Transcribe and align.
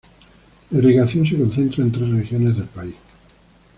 La 0.71 0.79
irrigación 0.79 1.27
se 1.27 1.37
concentra 1.37 1.83
en 1.83 1.91
tres 1.91 2.09
regiones 2.09 2.57
del 2.57 2.65
país. 2.65 2.95